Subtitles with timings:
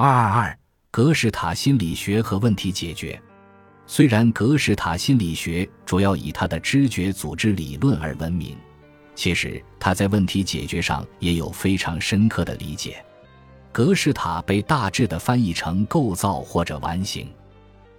[0.00, 0.58] 二二二，
[0.92, 3.20] 格式塔心理学和问题解决。
[3.84, 8.56] 虽然格式塔心理学主要以它的知觉组织理论而闻名，
[9.16, 13.04] 其实它在问题解决上也有非常深刻的理解。
[13.72, 17.28] 格式塔被大致的翻译成构造或者完形。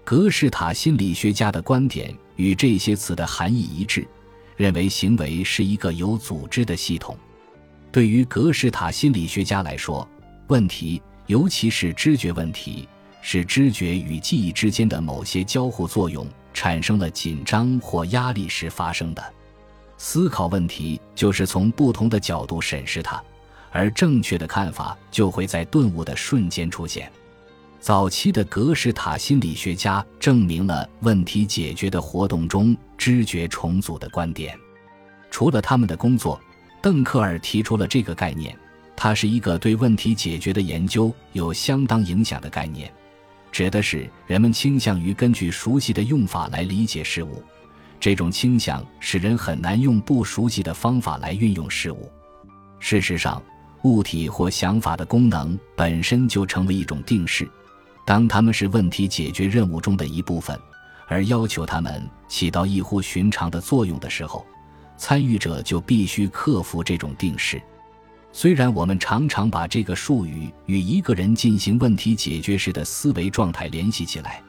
[0.05, 4.07] 格式塔心理学家的观点与这些词的含义一致，
[4.55, 7.17] 认为行为是一个有组织的系统。
[7.91, 10.07] 对于格式塔心理学家来说，
[10.47, 12.89] 问题，尤其是知觉问题，
[13.21, 19.23] 是知觉与记忆之间的某些交互作用产生了紧张或压力时发生的。
[19.95, 23.23] 思考问题就是从不同的角度审视它，
[23.69, 27.11] 而正确的看法就会在顿悟的瞬间出现。
[27.79, 34.57] 早期的格式塔心理学家证明了问题解决的活动中知觉重组的观点。
[35.29, 36.41] 除了他们的工作。
[36.81, 38.57] 邓克尔提出了这个概念，
[39.01, 42.91] 它是一个对问题解决的研究有相当影响的概念，
[43.49, 47.41] 指的是人们倾向于根据熟悉的用法来理解事物，
[47.97, 52.11] 这种倾向使人很难用不熟悉的方法来运用事物。
[52.77, 53.41] 事实上，
[53.83, 57.49] 物体或想法的功能本身就成为一种定式，
[58.05, 60.59] 当它们是问题解决任务中的一部分，
[61.07, 64.45] 而要求它们起到异乎寻常的作用的时候。
[64.97, 67.61] 参与者就必须克服这种定式。
[68.31, 74.41] 虽然我们常常把这个术语与一个人进行问题解决时的思维状态联系起来，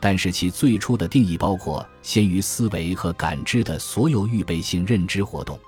[0.00, 5.58] 但是其最初的定义包括先于思维和感知的所有预备性认知活动。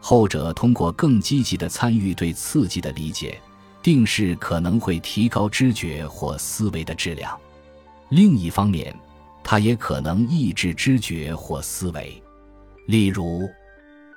[0.00, 3.40] 后者通过更积极的参与对刺激的理解，
[3.82, 7.38] 定式可能会提高知觉或思维的质量。
[8.08, 8.94] 另一方面，
[9.42, 12.22] 它也可能抑制知觉或思维。
[12.86, 13.48] 例如，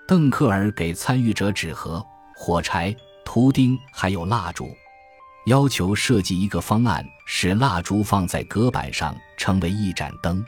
[0.08, 2.06] 邓克尔给参与者纸盒、
[2.44, 4.76] 火柴、图钉还有蜡烛，
[5.46, 10.44] 要求设计一个方案，使蜡烛放在隔板上成为一盏灯。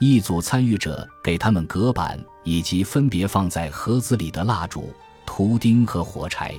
[0.00, 4.92] 一组参与者给他们隔板以及分别放在盒子里的蜡烛、
[5.24, 6.54] 图钉和火柴，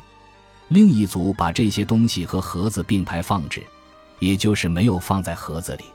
[0.69, 3.63] 另一组把这些东西和盒子并排放置，
[4.17, 5.85] 也就是没有放在盒子里。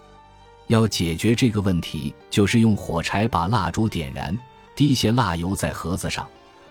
[0.69, 4.39] 要解决这个问题，就是用火柴把蜡烛点燃。
[4.77, 6.25] 滴些蜡油在盒子上，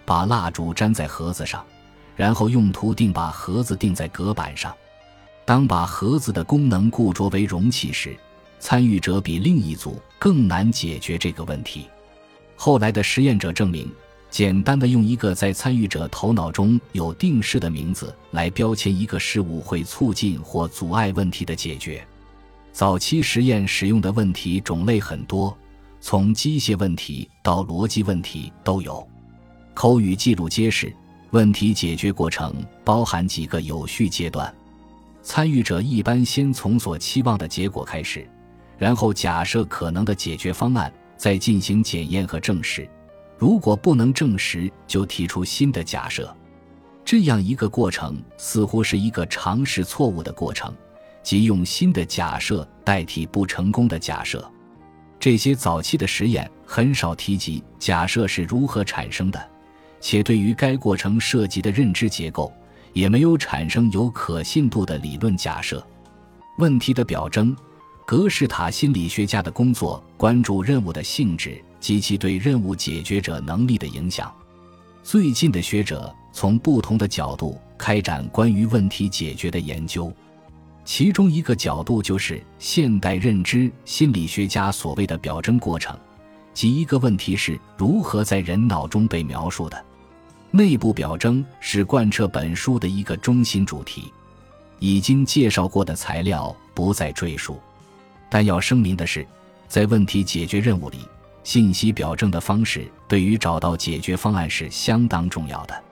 [0.06, 1.62] 把蜡烛粘在盒子上，
[2.20, 4.76] 然后用图钉把盒子钉在隔板上。
[5.46, 8.14] 当把盒子的功能固着为容器时，
[8.60, 11.88] 参与者比另一组更难解决这个问题。
[12.58, 13.90] 后来的实验者证明，
[14.30, 22.06] 简单的用一个在参与者头脑中有定式的名字来标签一个事物，会促进或阻碍问题的解决。
[22.74, 25.58] 早期实验使用的问题种类很多。
[26.02, 29.08] 从机械问题到逻辑问题都有，
[29.74, 30.94] 口语记录揭示，
[31.32, 32.54] 问题解决过程
[32.84, 34.54] 包含几个有序阶段。
[35.22, 38.28] 参与者一般先从所期望的结果开始，
[38.78, 42.90] 然后假设可能的解决方案，再进行检验和证实。
[43.38, 46.36] 如果不能证实，就提出新的假设。
[47.06, 50.74] 这样一个过程似乎是一个尝试错误的过程，
[51.22, 54.50] 即用新的假设代替不成功的假设。
[55.20, 59.50] 这些早期的实验很少提及假设是如何产生的，
[60.02, 62.52] 且对于该过程涉及的认知结构，
[62.94, 65.86] 也没有产生有可信度的理论假设。
[66.58, 67.56] 问题的表征，
[68.06, 74.34] 格式塔心理学家的工作关注任务的性质及其对任务解决者能力的影响。
[75.04, 80.12] 最近的学者从不同的角度开展关于问题解决的研究。
[80.84, 85.98] 其中一个角度就是现代认知心理学家所谓的表征过程，
[86.54, 89.86] 即一个问题是如何在人脑中被描述的。
[90.52, 94.12] 内部表征是贯彻本书的一个中心主题。
[94.80, 97.60] 已经介绍过的材料不再赘述，
[98.30, 99.28] 但要声明的是，
[99.68, 101.00] 在问题解决任务里，
[101.44, 105.84] 信息表征的方式对于找到解决方案是相当重要的。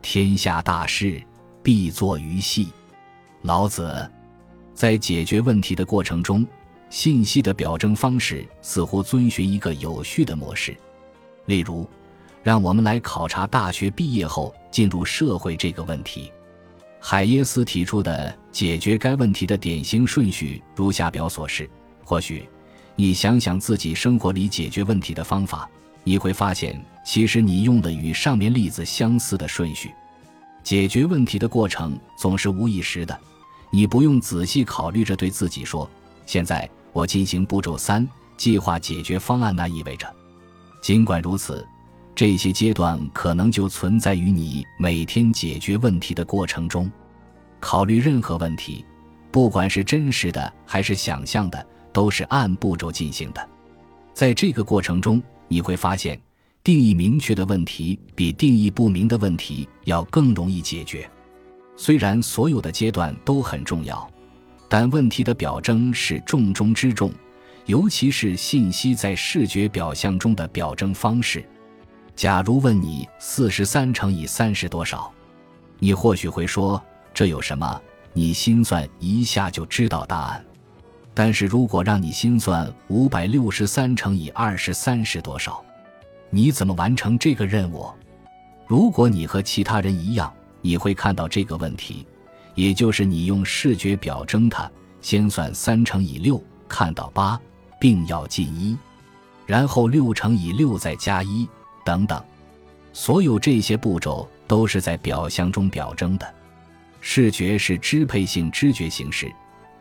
[0.00, 1.22] 天下大事，
[1.62, 2.68] 必作于细。
[3.42, 4.10] 老子。
[4.74, 6.46] 在解决问题的过程中，
[6.88, 10.74] 信息的表征方式似乎遵循一个有序的模式。
[11.44, 11.86] 例如，
[12.42, 16.30] 让我们来考察大学毕业后进入社会这个问题。
[17.00, 21.68] 海耶斯提出的解决该问题的典型顺序如下表所示。
[22.04, 22.48] 或许，
[22.94, 25.68] 你想想自己生活里解决问题的方法，
[26.04, 29.90] 你会发现，其实你用的与上面例子相似的顺序。
[30.62, 33.18] 解决问题的过程总是无意识的。
[33.70, 35.88] 你不用仔细考虑着对自己说
[36.26, 38.06] ：“现在我进行步骤三，
[38.36, 40.06] 计划解决方案。”那意味着，
[40.82, 41.66] 尽管如此，
[42.14, 46.90] 这些阶段可能就存在于你每天解决问题的过程中。
[47.58, 48.84] 考虑任何问题，
[49.30, 53.48] 不管是真实的还是想象的，都是按步骤进行的。
[54.12, 56.20] 在这个过程中，你会发现，
[56.62, 61.08] 定义明确的问题比定义不明的问题要更容易解决。
[61.76, 64.06] 虽然所有的阶段都很重要，
[64.68, 67.10] 但问题的表征是重中之重，
[67.64, 71.42] 尤其是信息在视觉表象中的表征方式。
[72.14, 75.10] 假如问你四十三乘以三是多少，
[75.78, 76.80] 你或许会说
[77.12, 77.80] 这有什么？
[78.12, 80.44] 你心算一下就知道答案。
[81.14, 85.62] 但是如果让你心算五百六十三乘以二十三是多少，
[86.30, 87.90] 你怎么完成这个任务？
[88.66, 92.06] 如果你和其他人一样，你会看到这个问题，
[92.54, 94.70] 也就是你用视觉表征它，
[95.00, 97.38] 先算三乘以六，看到八，
[97.80, 98.76] 并要进一，
[99.44, 101.46] 然后六乘以六再加一，
[101.84, 102.22] 等等。
[102.92, 106.34] 所有这些步骤都是在表象中表征的。
[107.00, 109.32] 视觉是支配性知觉形式。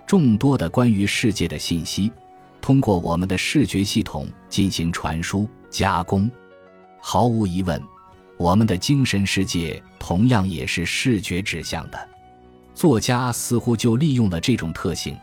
[0.07, 2.12] 众多的关于世界的信息，
[2.59, 6.30] 通过我们的视觉系统进行传输、加工。
[7.00, 7.81] 毫无疑问，
[8.38, 12.09] 我们的精神世界同样也是视觉指向的。
[12.74, 15.18] 作家似乎就利用了这种特性，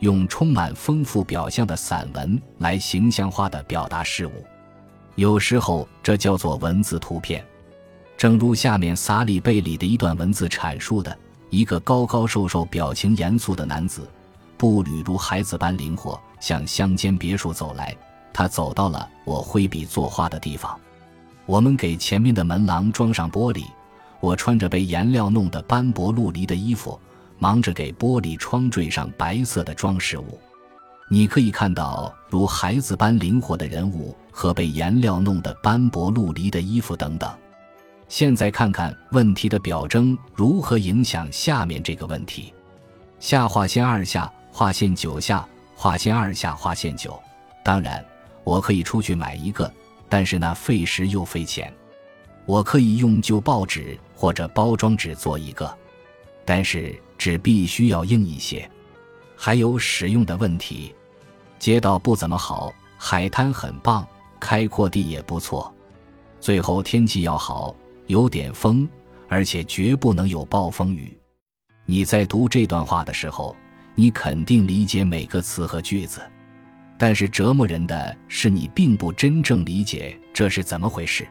[0.00, 4.44] 用充满丰富表象的散文来形象化的表达事物。
[5.18, 7.44] 有时候，这叫做文字图片。
[8.16, 11.18] 正如下面萨里贝里的一段文字阐述的：
[11.50, 14.08] 一个高高瘦瘦、表情严肃的男子。
[14.56, 17.96] 步履如孩子般灵活，向乡间别墅走来。
[18.32, 20.78] 他走到了我挥笔作画的地方。
[21.46, 23.64] 我们给前面的门廊装上玻璃。
[24.20, 26.96] 我穿着被颜料弄得斑驳陆离的衣服，
[27.40, 30.38] 忙着给玻璃窗缀上白色的装饰物。
[31.08, 37.30] 你可以看到如孩子般灵活的人物和被颜料弄得斑驳陆离的衣服等等。
[38.08, 42.52] 现在看看问题的表征如何影响下面这个问题。
[43.20, 44.32] 下划线二下。
[44.50, 45.46] 划线九下，
[45.76, 47.16] 划线二下，划线九。
[47.62, 48.04] 当然，
[48.42, 49.72] 我可以出去买一个，
[50.08, 51.72] 但是那费时又费钱。
[52.44, 55.72] 我可以用旧报纸或者包装纸做一个，
[56.44, 58.68] 但是纸必须要硬一些。
[59.36, 60.92] 还有使用的问题，
[61.58, 64.06] 街道不怎么好，海滩很棒，
[64.38, 65.72] 开阔地也不错。
[66.40, 67.74] 最后天气要好，
[68.06, 68.88] 有点风，
[69.28, 71.16] 而且绝不能有暴风雨。
[71.84, 73.56] 你在读这段话的时候。
[74.00, 76.20] 你肯定理解每个词和句子，
[76.96, 81.26] 但是折磨人的是你并不真正理解这是怎么回事。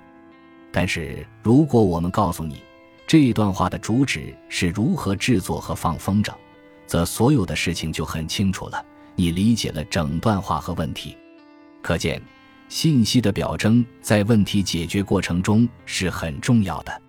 [0.69, 2.61] 但是如果我们告诉你
[3.07, 6.33] 这段话的主旨是如何制作和放风筝，
[6.85, 8.85] 则所有的事情就很清楚了。
[9.19, 11.17] 你理解了整段话和问题，
[11.81, 12.21] 可见
[12.69, 17.01] 信息的表征在问题解决过程中是很重要的。